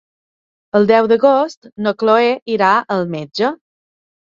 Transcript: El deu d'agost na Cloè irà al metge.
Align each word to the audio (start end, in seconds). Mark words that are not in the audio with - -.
El 0.79 0.87
deu 0.91 1.09
d'agost 1.11 1.69
na 1.87 1.95
Cloè 2.05 2.33
irà 2.57 2.73
al 2.99 3.09
metge. 3.15 3.55